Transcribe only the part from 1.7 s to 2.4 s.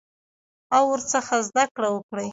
کړه وکړي.